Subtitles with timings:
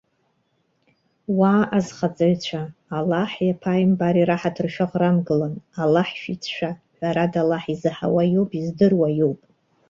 [1.37, 2.61] Уа, азхаҵаҩцәа!
[2.97, 5.55] Аллаҳи иԥааимбари раҳаҭыр шәаӷрамгылан.
[5.81, 6.71] Аллаҳ шәицәшәа.
[6.97, 9.39] Ҳәарада, Аллаҳ изаҳауа иоуп, издыруа иоуп.